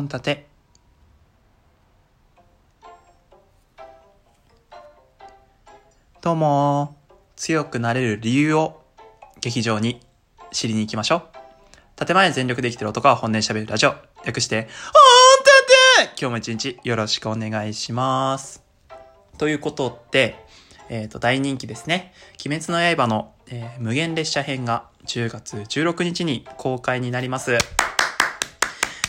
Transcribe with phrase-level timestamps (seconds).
[0.00, 0.20] 本立。
[0.20, 0.46] て
[6.22, 6.96] どうも
[7.36, 8.80] 強くなれる理由を
[9.40, 10.00] 劇場に
[10.52, 11.16] 知りに行きましょ
[11.98, 12.04] う。
[12.06, 13.94] 建前全力で生きてる男は本音で喋るラジオ。
[14.24, 14.68] 略して
[15.98, 16.20] 本立て！
[16.20, 18.62] 今日も一日よろしくお願いします。
[19.36, 20.46] ということで
[20.88, 22.14] えっ、と大人気ですね。
[22.44, 27.58] 鬼滅の刃の、えー無限列車編が10月16日に公開になります。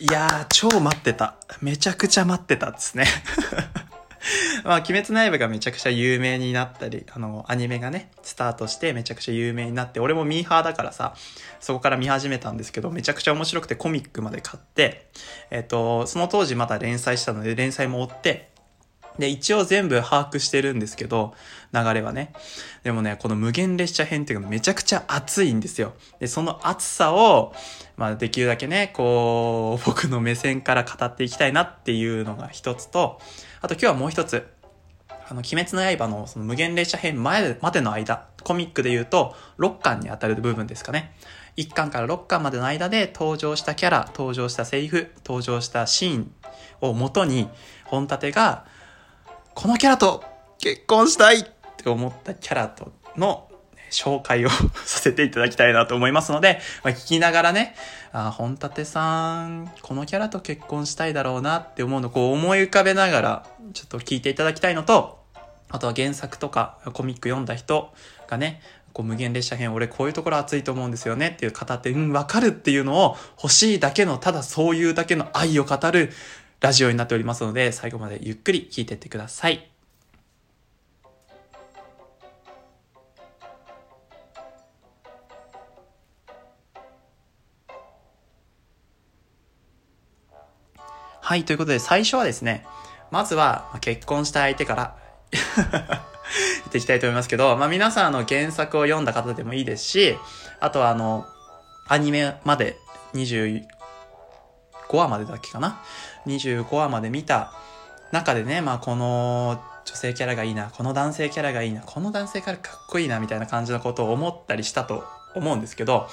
[0.00, 1.36] いやー、超待ってた。
[1.62, 3.06] めちゃくちゃ待ってたっすね。
[4.64, 11.14] まあ、鬼滅の刃がめちゃくちゃ有名になったり、あの、アニメがね、スタートしてめちゃくちゃ有名になって、俺もミーハーだからさ、
[11.60, 15.06] そこから見始めたんですけど、めちゃくちゃ面白くてコミックまで買って、
[15.50, 18.50] えっ、と、その当時まだ連載したので、連載も追って、
[19.18, 21.34] で、一応全部把握してるんですけど、
[21.72, 22.32] 流れはね。
[22.82, 25.94] でもね、この無限列車編っていうのめちゃくちゃ熱いんですよ。
[26.18, 27.54] で、その熱さを、
[27.96, 33.20] まあできるだけね、こう、 僕の目線から語っていきたいなっていうのが一つと、
[33.60, 34.46] あと今日はもう一つ、
[35.28, 41.14] あの、鬼滅の刃のその無限列車編前までの間、コミックで言うと6巻に当たる部分ですかね。
[41.56, 46.32] 1巻から6巻までの間で登場したキャラ、登場したセリフ、登場したシーン
[46.80, 47.48] を元に、
[47.84, 48.66] 本立てが、
[49.54, 50.24] このキャラと
[50.58, 51.44] 結婚したいっ
[51.76, 53.48] て思ったキャラとの
[53.90, 54.50] 紹介を
[54.84, 57.76] させていただきたいなと思いますので、まあ、聞きながらね、
[58.12, 65.22] あ、本立さん、このキャラと結婚したいだろうなって思うのをこう思い浮かべながら、ちょっと聞いていただきたいのと、
[65.70, 67.92] あとは原作とかコミック読んだ人
[68.26, 68.60] がね、
[68.92, 76.12] こう無限列車編俺こういうところ熱いと思うんですよねっていう語って、うん、わかるっていうのを欲しいだけの、ただそういうだけの愛を語る
[76.64, 79.68] ラジオになっておりますので、最後までゆっくり聞いてってください。
[91.20, 92.64] はい、ということで最初はですね、
[93.10, 94.96] まずは結婚した相手から
[95.32, 95.42] 言
[96.68, 100.16] っていきたいと思いますけど、まあ皆さんの原作を読んだ方でもいいですし、
[100.60, 101.26] あとはあの、
[101.88, 102.78] アニメまで
[103.12, 103.66] 25
[104.94, 105.82] 話までだっけかな
[106.26, 107.52] ?25 話まで見た
[108.12, 115.04] 中でね、まあこの女性キャラがいいな、この男性キャラがいいな、この男性キャラかっこいいな、みたいな感じのことを思ったりしたと
[115.34, 116.08] 思うんですけど、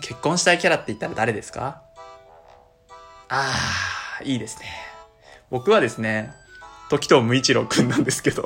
[0.00, 1.82] 結婚したいキャラって言ったら誰ですか？
[3.28, 4.66] あー、いいですね。
[5.50, 6.32] 僕はですね、
[6.88, 8.44] 時藤無一郎くんなんですけど。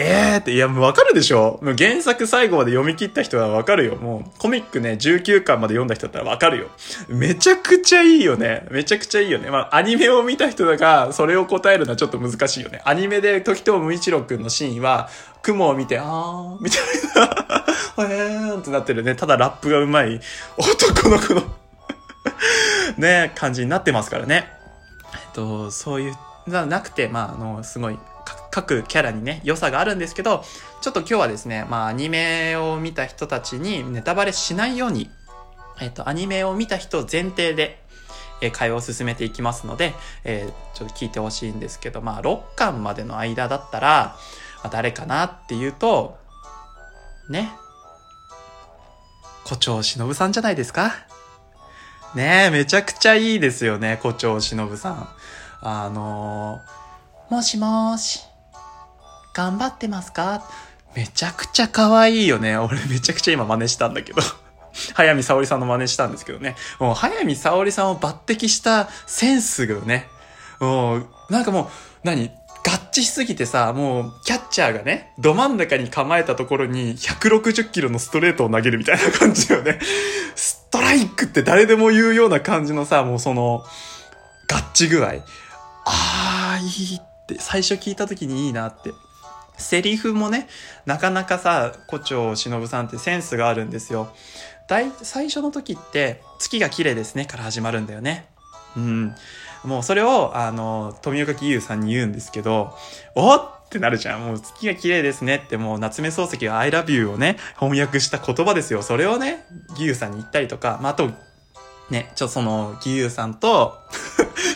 [0.00, 1.58] えーって、いや、もうわかるでしょ？
[1.60, 3.96] もう原作最後まで読み切った人はわかるよ。
[3.96, 6.68] もう、コミックね、19巻まで読んだ人だったらわかるよ。
[7.08, 8.64] めちゃくちゃいいよね。
[8.70, 9.50] めちゃくちゃいいよね。
[9.50, 12.80] まあ、アニメを見た人だが、それを答えるのはちょっと難しいよね。
[12.84, 15.08] アニメで時藤無一郎くんのシーンは、
[15.42, 16.80] 雲を見て、あー、みたい
[17.16, 19.16] な、 へーんってなってるね。
[19.16, 20.20] ただラップが上手い
[20.56, 21.42] 男の子の
[22.98, 24.48] ね、感じになってますからね。
[25.12, 26.14] えっと、そういう、
[26.46, 27.98] ななくて、まあ、あの、すごい、
[28.62, 30.42] 各キャラにね、良さがあるんですけど、
[30.80, 35.10] ちょっと今日はですね、まあ、アニメを見た人たちにネタバレしないように、
[35.80, 37.80] えっと、アニメを見た人前提で、
[38.40, 44.16] え会話を進めていきますので、えーちょっと聞いてほしいんですけど、まあ、6巻までの間だったら、
[44.62, 46.16] まあ誰かなっていうと、
[47.30, 47.50] ね、
[49.44, 50.92] 胡蝶忍さんじゃないですか？
[52.14, 55.08] ねえ、めちゃくちゃいいですよね、胡蝶忍さん。
[55.60, 58.20] あのー、もしもーし、
[59.38, 60.42] 頑張ってますか？
[60.96, 62.56] めちゃくちゃ可愛いよね。
[62.56, 64.20] 俺めちゃくちゃ今真似したんだけど。
[64.94, 66.56] 早見沙織さんの真似したんですけどね。
[66.80, 70.08] もう早見沙織さんを抜擢したセンスがね、
[70.58, 71.68] もう、なんかもう、
[72.02, 72.32] 何？
[72.66, 79.78] 合致しすぎてさ、もう、キャッチャーがね、ど真ん中に構えたところに160キロのストレートを投げるみたいな感じだよね。
[80.34, 83.64] ストライクって誰でも言うような感じのさ、もうその、
[84.50, 85.14] 合致具合。
[85.86, 88.90] あー、いいって、最初聞いた時にいいなって。
[89.58, 90.48] セリフもね、
[90.86, 94.14] なかなかさ、胡蝶忍さんってセンスがあるんですよ。
[94.68, 98.28] 大、最初の時って、月が綺麗ですねから始まるんだよね。
[98.76, 99.14] うん。
[99.64, 102.76] もうそれを、あの、富岡義勇さんに言うんですけど、
[103.14, 104.26] おってなるじゃん。
[104.26, 108.82] もう月が綺麗ですねって、もう夏目漱石が I love you をね、翻訳した言葉ですよ。
[108.82, 111.10] それをね、義勇さんに言ったりとか、まあ、あと、
[111.90, 113.78] ね、ちょ、その、義勇さんと、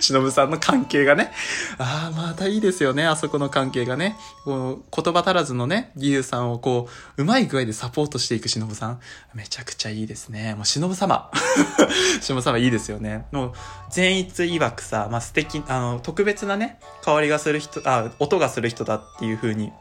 [0.02, 1.32] 忍さんの関係がね、
[1.78, 4.16] ああ、またいいですよね、あそこの関係がね。
[4.44, 9.00] こう、言葉足らずのね、義勇さんをこう、うまい具合でサポートしていく忍さん。
[9.34, 10.54] めちゃくちゃいいですね。
[10.54, 11.31] もう忍様。
[12.20, 13.26] 忍様いいですよね。
[13.31, 13.52] もう、
[13.90, 19.72] 善逸曰くさ、まあ、素敵、あの、特別なね、香りがする人、あ、音がする人だっていう風に、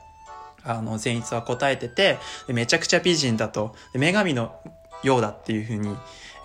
[0.64, 3.76] あの、善逸は答えてて、めちゃくちゃ美人だと。
[3.96, 4.54] 女神の、
[5.04, 5.96] ようだっていうふうに、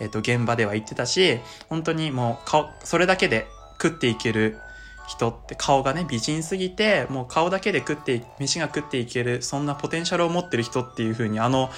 [0.00, 3.46] えっ、と、現場では言ってたし、本当にもう顔、それだけで
[3.88, 4.58] 食っていける
[5.06, 11.70] 人って顔がね、美人すぎて、もう顔だけで食って、飯が食っていける、そんなポテンシャルを持ってる人っていう風に、あの、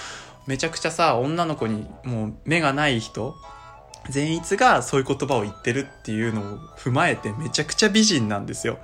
[0.46, 3.36] めちゃくちゃさ、女の子にもう目がない人、
[4.08, 8.78] 善逸がそういう言葉を言ってるっていうのを踏まえてめちゃくちゃ美人なんですよ。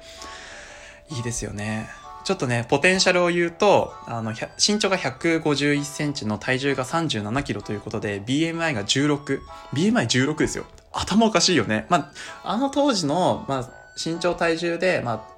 [1.11, 1.89] いいですよね。
[2.25, 9.41] ちょっとね、ポテンシャルを言うと、あの、身長が151センチの体重が37キロということで、BMI が16。
[9.75, 10.65] BMI16 ですよ。
[10.95, 11.87] 頭おかしいよね。
[11.89, 12.11] ま
[12.45, 13.71] あ、あの当時の、まあ、
[14.03, 15.35] 身長体重で、まあ、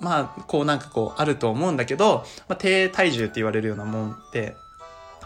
[0.00, 4.56] まあ、こうなんかこうあると思うんだけど、まあ、低体重って言われるようなもんで、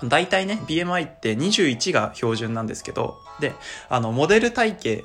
[0.02, 3.52] 大体ね、BMI って21が標準なんですけど、で、
[3.88, 5.04] あの、モデル体型って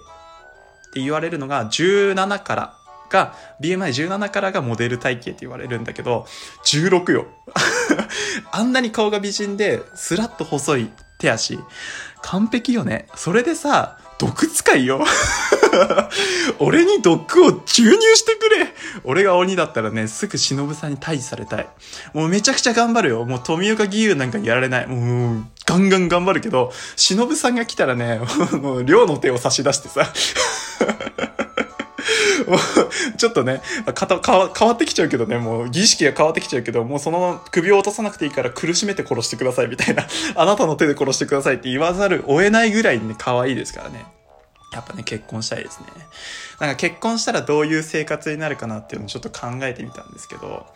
[0.96, 2.74] 言われるのが17から
[3.10, 6.26] が、BMI17 からがモデル体型って言われるんだけど、
[6.66, 7.28] 16よ。
[8.52, 11.60] あんなに顔が美人で、スラッと細い手足。
[12.22, 13.08] 完璧よね。
[13.16, 15.04] それでさ、毒使いよ。
[16.60, 18.74] 俺に毒を注入してくれ
[19.06, 21.68] 俺が鬼だったらね、すぐ忍さんに退治されたい。
[22.14, 23.24] もうめちゃくちゃ頑張るよ。
[23.26, 24.88] もう富岡義勇なんかやられない。
[24.88, 28.20] もう、ガンガン頑張るけど、忍さんが来たらね、
[28.62, 30.12] もう、量の手を差し出してさ。
[33.18, 33.62] ちょっとね、
[33.94, 44.06] かた変わ変わってきちゃうけどね、もう儀式が変わってきちゃうけど、もうその首を落とさなくていいから苦しめて殺してくださいみたいな、 あなたの手で殺してくださいって言わざるを得ないぐらいにね、可愛いですからね。
[44.72, 45.88] やっぱね、結婚したいですね。
[46.60, 50.68] なんか結婚したらどういう生活になるかなっていうのをちょっと考えてみたんですけど、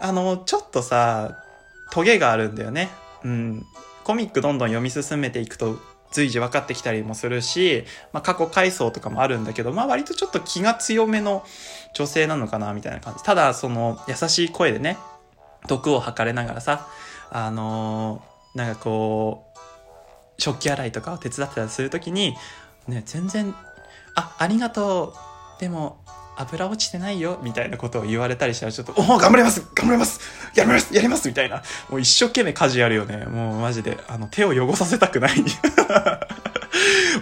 [0.00, 1.42] あの、ちょっとさ、
[1.90, 2.90] トゲがあるんだよね。
[3.24, 3.66] うん。
[4.04, 5.78] コミックどんどん読み進めていくと、
[6.10, 11.44] 随時分かってきたりもするし、まあ、過去回想とかもあるんだけど、まあ、割とちょっと気が強めの
[11.94, 13.22] 女性なのかな、みたいな感じ。
[13.22, 14.96] ただ、その、優しい声でね、
[15.66, 16.88] 毒を吐かれながらさ、
[17.30, 22.36] あのー、なんかこう、食器洗いとかを手伝ってたりするときに、
[22.86, 23.54] ね、全然、
[24.14, 25.14] あ、ありがと
[25.58, 25.60] う。
[25.60, 25.98] でも、
[26.40, 30.20] 油落ちてないよ、みたいなことを言われたりしたらちょっと、おお頑張ります頑張ります
[30.54, 31.62] やりますやりますみたいな。
[31.88, 33.26] もう一生懸命家事やるよね。
[33.26, 35.32] もうマジで、あの、手を汚させたくない。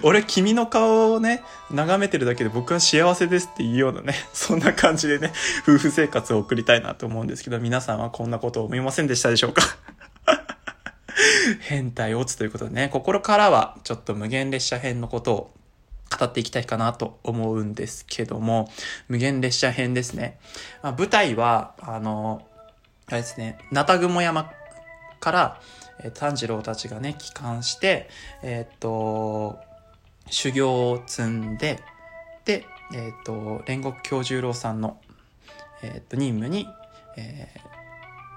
[0.03, 5.33] 俺、君の顔をね、眺めてるだけで僕は幸せですっていうようなね、そんな感じでね、
[5.63, 9.63] 夫婦生活を送りたいなと思うんですけど、皆さんはこんなことを思いませんでしたでしょうか？
[11.61, 15.53] 変態落ちということでね、心からはちょっと無限列車編のことを
[16.09, 18.69] 語っていきたいかなと思うんですけども、
[19.07, 20.39] 無限列車編ですね。
[20.81, 22.45] まあ、舞台は、あの、
[23.07, 24.51] あれですね、ナタグモ山
[25.19, 25.61] から、
[25.99, 28.09] えー、炭治郎たちがね、帰還して、
[28.43, 29.59] えー、っと、
[30.29, 31.79] 修行を積んで、
[32.45, 34.99] で、えー、っと、煉獄京十郎さんの、
[35.81, 36.67] えっと、任務に、
[37.17, 37.49] え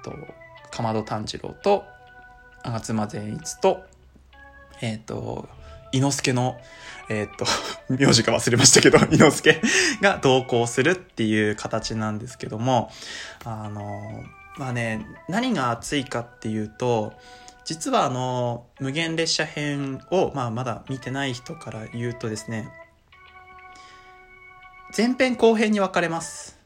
[0.00, 0.12] っと、
[0.70, 1.84] かまど炭治郎と、
[2.64, 3.82] 吾妻善逸と、
[4.80, 5.48] えっと、
[5.92, 6.60] 伊之助の、
[7.08, 7.46] えー、っと、
[7.92, 9.60] 名字が忘れましたけど、伊之助
[10.00, 12.90] が同行するっていう形なんですけども、
[13.44, 14.22] あの、
[14.56, 17.12] まあね、何が熱いかっていうと、
[17.64, 22.68] 実はあの、無限列車編を、まあまだ見てない人から言うとですね、
[24.96, 26.58] 前編後編に分かれます。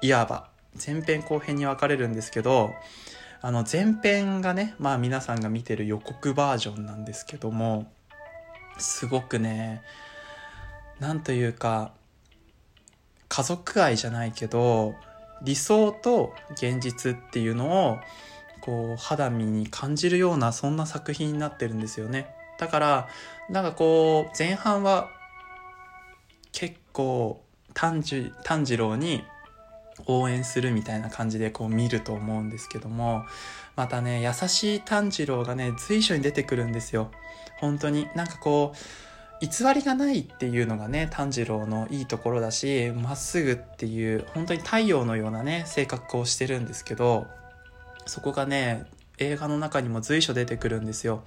[0.00, 0.48] いわば。
[0.84, 2.72] 前編後編に分かれるんですけど、
[3.42, 7.90] あの前編がね、まあ皆さんが見てる予告バージョンなんですけども、
[8.78, 9.82] すごくね
[10.98, 11.92] なんというか
[13.28, 14.94] 家族愛じゃないけど
[15.42, 17.98] 理想と現実っていうのを
[18.60, 22.34] こう肌身に感じるようなそんな作品になってるんですよね。
[22.58, 23.08] だから
[23.48, 25.08] なんかこう前半は
[26.52, 29.24] 結構炭治炭治郎に
[30.06, 33.24] 応援するみたいな感じでこう見ると思うんですけども
[33.76, 37.10] またね優しい炭治郎がね随所に出てくるんですよ。
[37.58, 38.08] 本当に。
[38.14, 38.76] なんかこう
[39.40, 47.26] 偽りがないっていうのがね炭治郎のいいところだしまっすぐっていう本当に太陽のようなね性格をしてるんですけど
[48.04, 48.84] そこがね
[49.16, 51.22] 映画の中にも随所出てくるんですよ。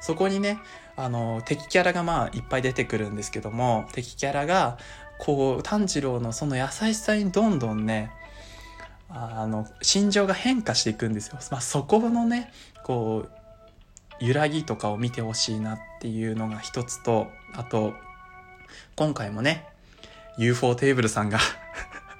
[0.00, 0.58] そこにね
[0.96, 4.78] あの敵キャラがまあいっぱい出てくるんですけども敵キャラが
[5.18, 8.10] こう炭治郎のその優しさにどんどんね
[9.08, 12.52] あの心情が変化していくんですよ、まあ、そこのね
[12.84, 13.36] こう
[14.20, 17.94] 揺らぎとかを見てほしいなっていうのが一つと、あと、
[18.94, 19.66] 今回もね、
[20.38, 21.38] UFO テーブルさんが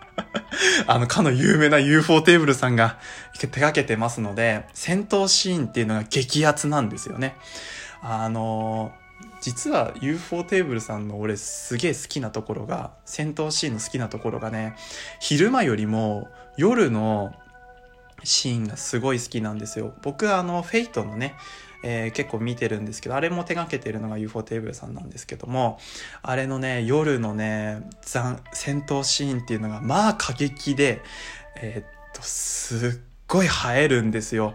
[0.87, 2.99] あの、かの有名な UFO テーブルさんが
[3.39, 7.37] 手掛けてますので、戦闘シーンっていうのが激アツなんですよね。
[8.03, 8.93] あの
[9.41, 14.75] 実は UFO テーブルさんの俺すげえ好きなところが、戦闘シーンの好きなところがね、
[15.21, 17.35] 昼間よりも夜の
[18.25, 19.95] シーンがすごい好きなんですよ。
[20.03, 21.35] 僕あの、フェイトのね、
[21.83, 25.79] えー、結構見てるんですけど、あれも手掛けてるのが UFO テーブルさんなんですけども、
[26.23, 31.03] あれのね、夜のね、戦闘シーンっていうのが、まあ過激で、
[31.57, 34.55] えー、っと、すっごい映えるんですよ。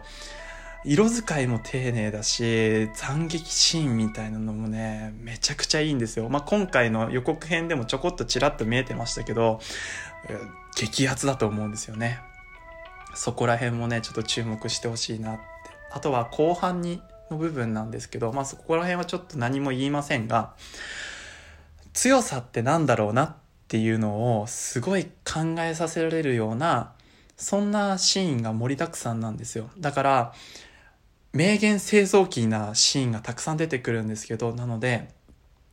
[0.84, 6.28] 色使いも丁寧だし、斬撃シーンみたいなのもね、めちゃくちゃいいんですよ。
[6.30, 9.60] まあ、今回の予告編でもちょこっとちらっと見えてましたけど、
[10.76, 12.20] 激アツだと思うんですよね。
[13.14, 15.44] そこら辺もね、ちょっと注目してほしいなって。
[15.92, 20.56] あとは後半に、の部分なんですけど、まあ、そこら辺はちょっと何も言いませんが、
[21.94, 23.36] 強さってなんだろうなっ
[23.68, 26.94] ていうのをすごい考えさせられるような、
[27.38, 29.70] そんなシーンが盛りだくさんなんですよ。
[29.80, 30.34] だから、
[31.34, 35.10] 名言製造機なシーンがたくさん出てくるんですけど、なので、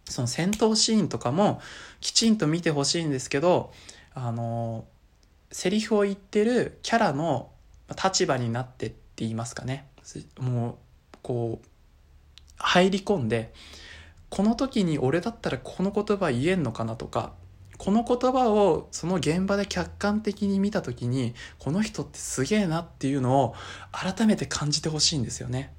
[0.05, 1.61] その戦闘シーンとかも
[2.00, 3.73] きちんと見てほしいんですけど、
[4.15, 4.87] あの、
[5.50, 7.50] セリフを言ってるキャラの
[7.91, 9.88] 立場になってって言いますかね。
[10.38, 10.79] も
[11.15, 11.67] う、こう、
[12.57, 13.53] 入り込んで、
[14.31, 17.33] この時に俺だったらこの言葉言えんのかなとか、
[17.78, 23.54] この言葉をその現場で客観的に見た時にこの人ってすげえなっていうのを
[23.92, 25.73] 改めて感じてほしいんですよね。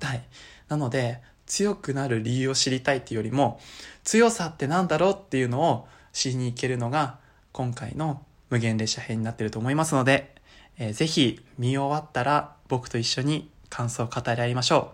[0.00, 0.22] はい。
[0.68, 3.60] なので強くなる理由を知りたいっていうよりも
[4.04, 7.18] 強さってなんだろうっていうのを知りに行けるのが
[7.52, 10.34] 今回の無限列車編になってると思いますので、
[10.78, 14.92] えー、ぜひ見終わったら僕と一緒に感想を語り合いましょ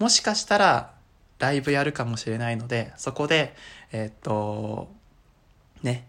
[0.00, 0.02] う。
[0.02, 0.92] もしかしたら
[1.38, 3.54] ライブやるかもしれないので、そこで、
[3.92, 4.88] えー、っと、
[5.84, 6.08] ね、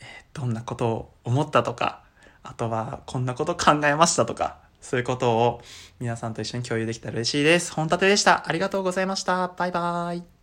[0.00, 2.02] え、どんなことを思ったとか、
[2.42, 5.60] あとはこんなこと考えましたとか、そういうことを
[6.00, 7.72] 皆さんと一緒に共有できたら嬉しいです。
[7.72, 8.48] 本立てでした。
[8.48, 9.46] ありがとうございました。
[9.48, 10.41] バイバーイ。